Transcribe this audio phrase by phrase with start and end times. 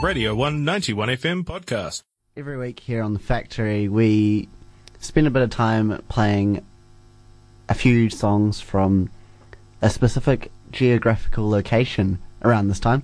[0.00, 2.04] Radio 191 FM podcast.
[2.36, 4.48] Every week here on the factory, we
[5.00, 6.64] spend a bit of time playing
[7.68, 9.10] a few songs from
[9.82, 13.02] a specific geographical location around this time.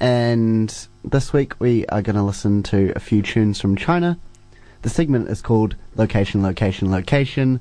[0.00, 0.72] And
[1.02, 4.18] this week we are going to listen to a few tunes from China.
[4.82, 7.58] The segment is called Location, Location, Location.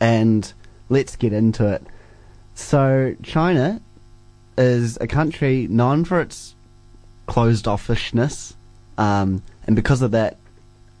[0.00, 0.50] And
[0.88, 1.82] let's get into it.
[2.54, 3.82] So, China
[4.56, 6.54] is a country known for its
[7.32, 8.52] closed offishness.
[8.98, 10.36] Um, and because of that,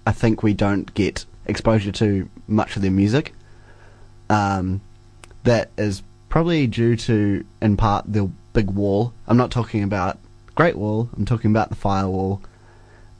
[0.06, 3.34] I think we don't get exposure to much of their music.
[4.30, 4.80] Um,
[5.44, 9.12] that is probably due to, in part, the big wall.
[9.26, 10.18] I'm not talking about
[10.54, 11.10] Great Wall.
[11.14, 12.40] I'm talking about the firewall.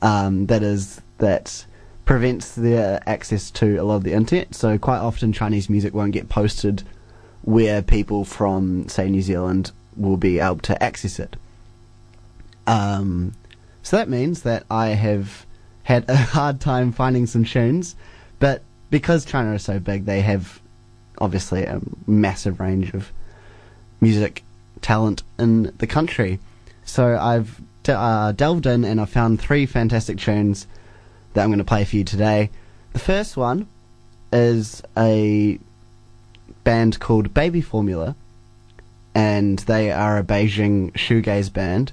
[0.00, 1.66] Um, that is that
[2.06, 4.54] prevents their access to a lot of the internet.
[4.54, 6.82] So quite often, Chinese music won't get posted
[7.42, 11.36] where people from, say, New Zealand will be able to access it.
[12.66, 13.32] Um,
[13.82, 15.46] so that means that I have
[15.84, 17.96] had a hard time finding some tunes,
[18.38, 20.60] but because China is so big, they have
[21.18, 23.12] obviously a massive range of
[24.00, 24.44] music
[24.80, 26.38] talent in the country.
[26.84, 30.66] So I've uh, delved in and I found three fantastic tunes
[31.34, 32.50] that I'm going to play for you today.
[32.92, 33.68] The first one
[34.32, 35.58] is a
[36.64, 38.14] band called Baby Formula,
[39.14, 41.92] and they are a Beijing shoegaze band.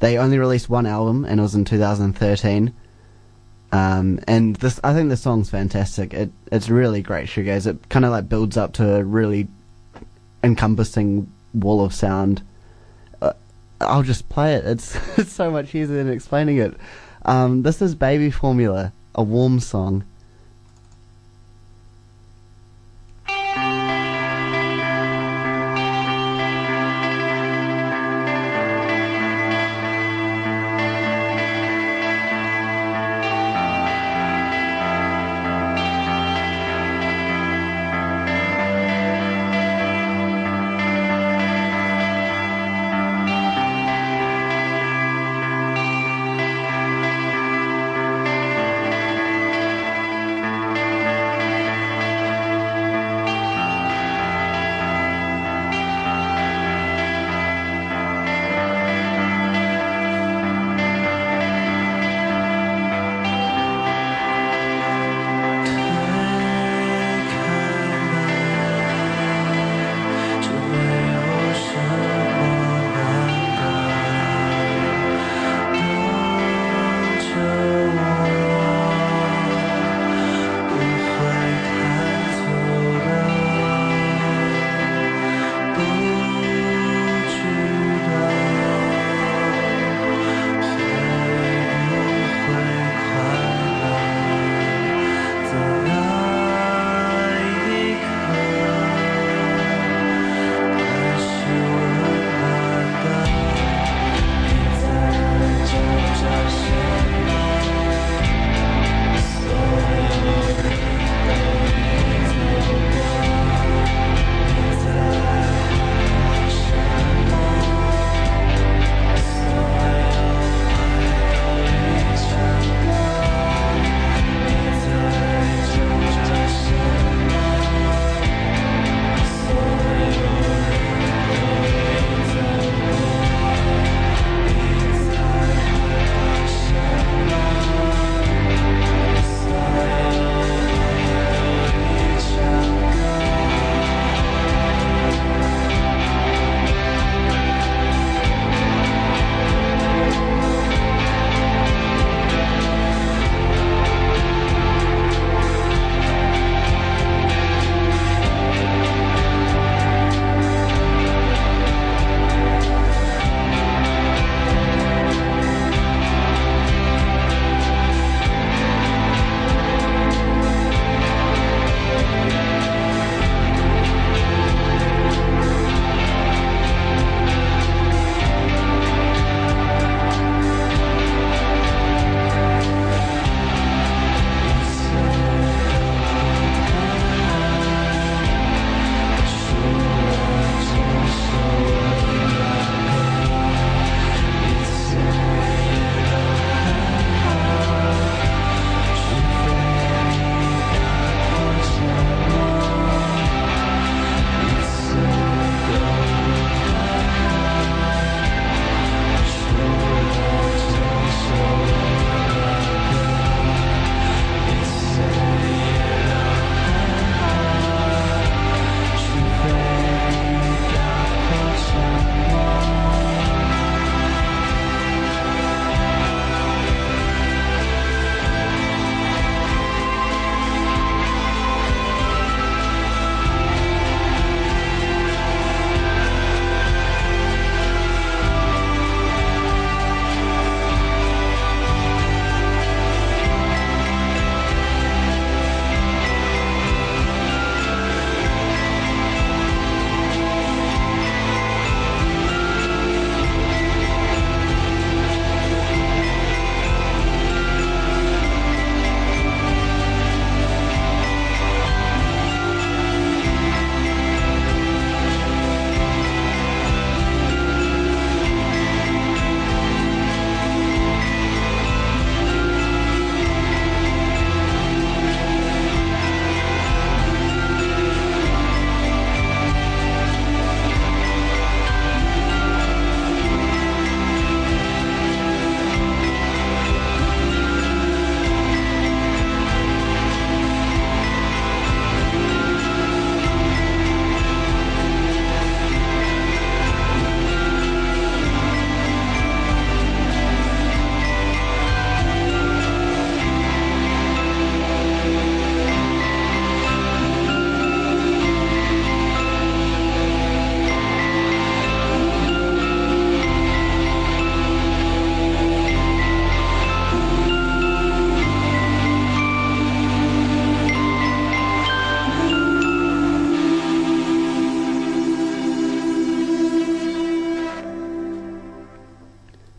[0.00, 2.74] They only released one album, and it was in 2013.
[3.72, 6.14] Um, and this, I think the song's fantastic.
[6.14, 7.66] It it's really great shoegaze.
[7.66, 9.48] It kind of like builds up to a really
[10.44, 12.42] encompassing wall of sound.
[13.20, 13.32] Uh,
[13.80, 14.64] I'll just play it.
[14.64, 16.76] It's it's so much easier than explaining it.
[17.24, 20.04] Um, this is Baby Formula, a warm song.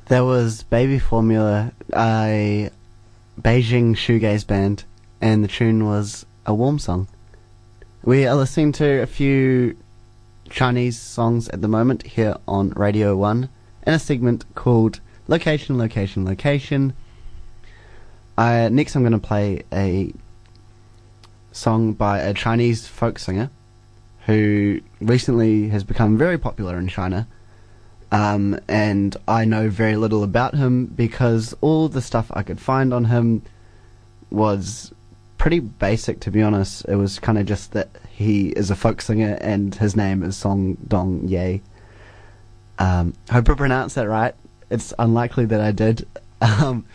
[0.10, 2.70] There was Baby Formula, a
[3.42, 4.86] Beijing shoegaze band,
[5.20, 7.10] and the tune was a warm song.
[8.04, 9.76] We are listening to a few
[10.50, 13.50] Chinese songs at the moment here on Radio 1
[13.86, 16.94] in a segment called Location, Location, Location.
[18.38, 20.14] Uh, next, I'm going to play a
[21.52, 23.50] song by a Chinese folk singer
[24.26, 27.28] who recently has become very popular in China.
[28.12, 32.94] Um, and I know very little about him because all the stuff I could find
[32.94, 33.42] on him
[34.30, 34.94] was
[35.38, 36.86] pretty basic, to be honest.
[36.88, 40.38] It was kind of just that he is a folk singer and his name is
[40.38, 41.62] Song Dong Ye.
[42.80, 44.34] Um, hope I pronounced that right.
[44.70, 46.08] It's unlikely that I did.
[46.40, 46.86] Um,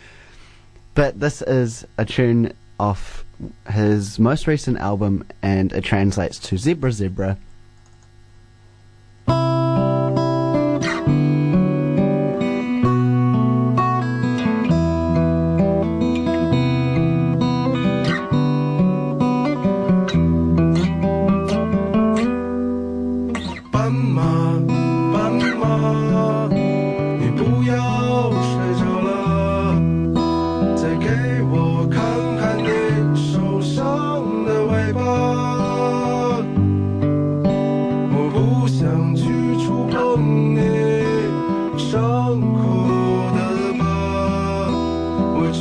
[0.95, 3.25] but this is a tune off
[3.69, 7.37] his most recent album and it translates to Zebra Zebra.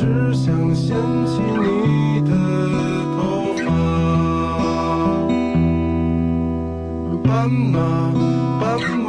[0.02, 2.30] 只想掀起你的
[3.14, 3.66] 头发。
[7.22, 7.78] 斑马，
[8.60, 8.66] 斑
[8.98, 9.06] 马，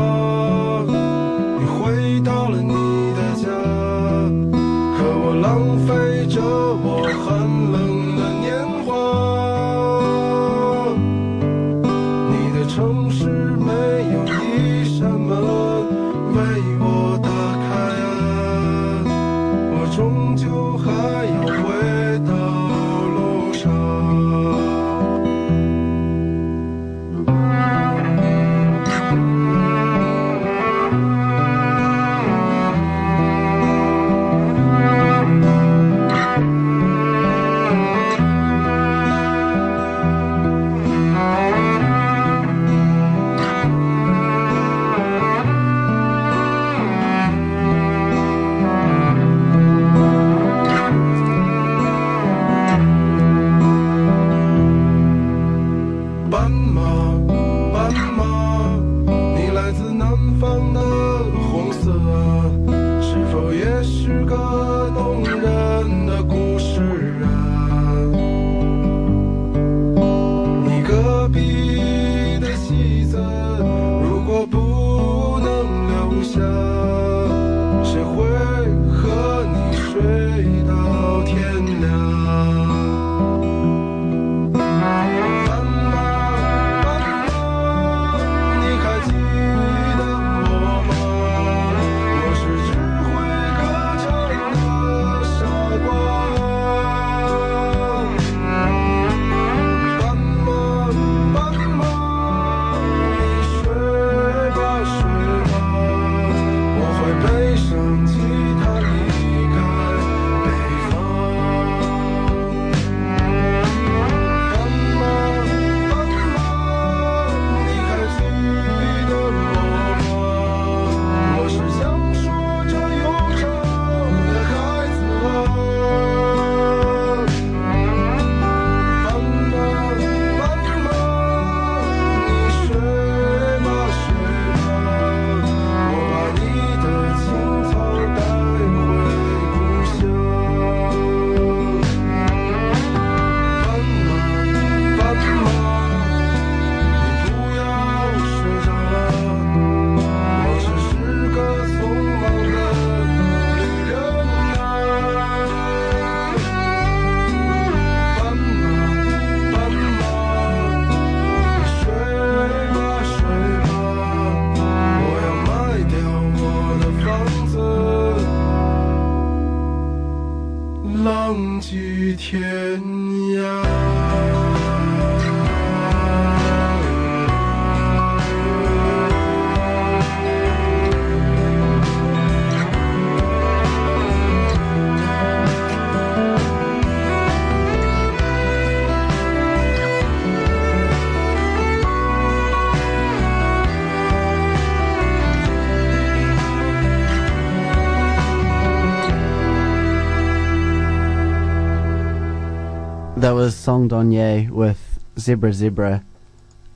[203.24, 206.04] that was Song Dongye with Zebra Zebra,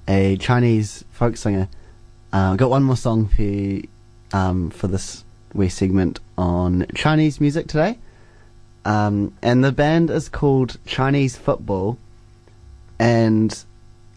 [0.07, 1.67] a Chinese folk singer.
[2.31, 3.85] Uh, got one more song for you,
[4.31, 7.99] um, for this wee segment on Chinese music today.
[8.85, 11.97] Um, and the band is called Chinese Football.
[12.97, 13.53] And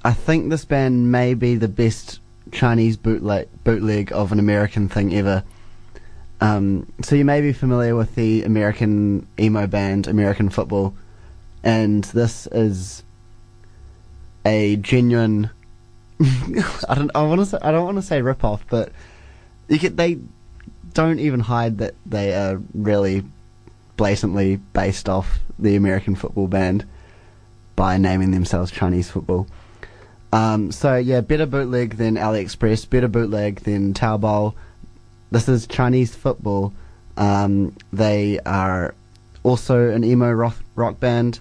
[0.05, 2.21] I think this band may be the best
[2.53, 5.43] Chinese bootleg, bootleg of an American thing ever.
[6.41, 10.95] Um, so you may be familiar with the American emo band American Football,
[11.63, 13.03] and this is
[14.45, 15.51] a genuine.
[16.21, 17.11] I don't.
[17.15, 17.67] I want to.
[17.67, 18.93] I don't want to say rip off, but
[19.69, 20.19] get they
[20.93, 23.25] don't even hide that they are really
[23.97, 26.85] blatantly based off the American football band
[27.77, 29.47] by naming themselves Chinese football.
[30.33, 34.55] Um, so yeah, better bootleg than AliExpress, better bootleg than Taobao.
[35.31, 36.73] This is Chinese football.
[37.17, 38.95] Um, they are
[39.43, 41.41] also an emo rock, rock band,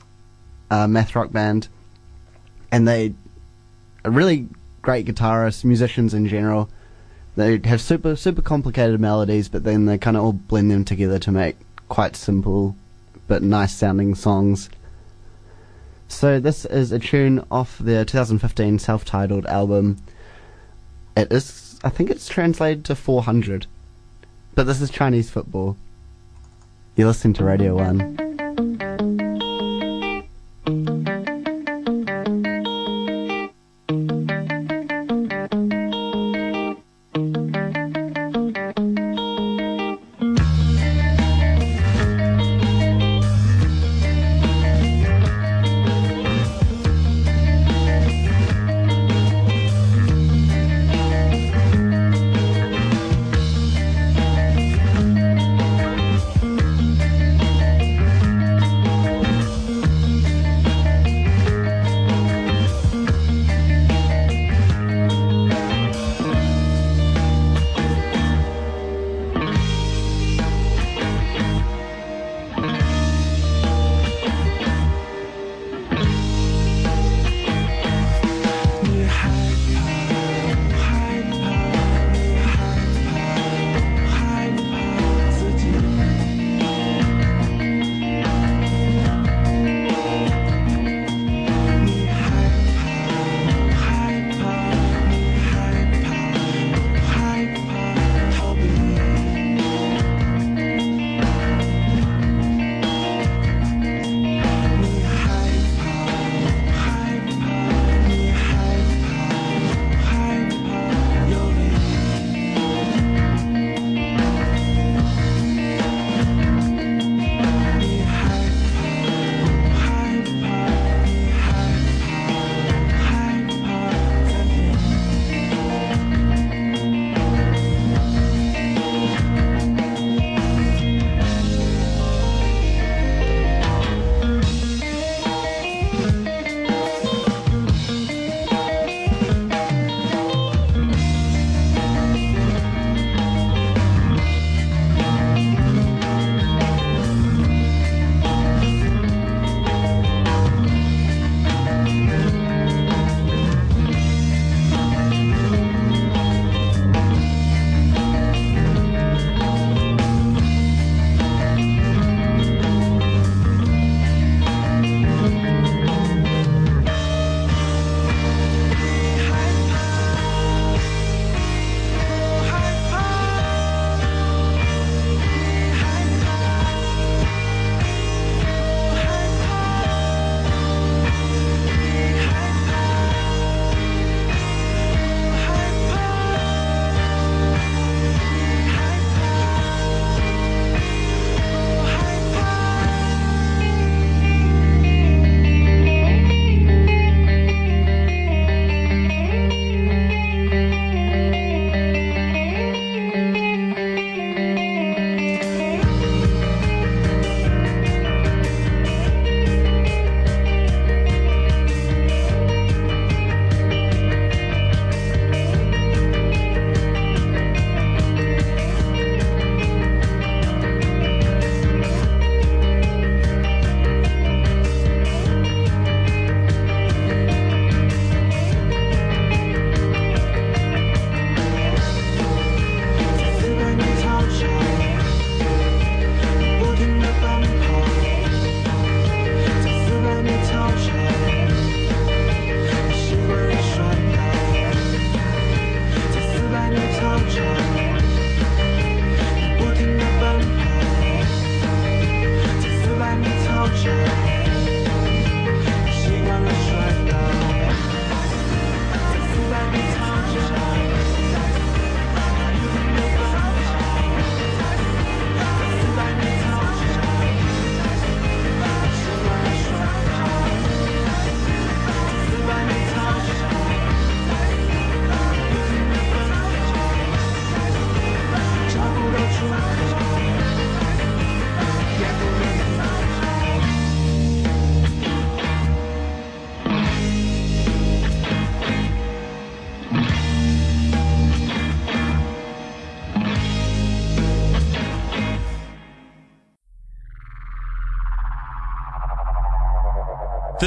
[0.69, 1.67] uh, math rock band,
[2.71, 3.13] and they
[4.05, 4.47] are really
[4.81, 6.69] great guitarists, musicians in general.
[7.35, 11.19] They have super super complicated melodies, but then they kind of all blend them together
[11.19, 11.55] to make
[11.87, 12.75] quite simple
[13.29, 14.69] but nice sounding songs.
[16.09, 19.97] So this is a tune off their 2015 self-titled album.
[21.15, 23.67] It is, I think it's translated to 400,
[24.55, 25.77] but this is Chinese football.
[26.95, 28.28] You listen to Radio One.